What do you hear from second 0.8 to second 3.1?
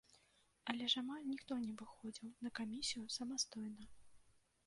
ж амаль ніхто не выходзіў на камісію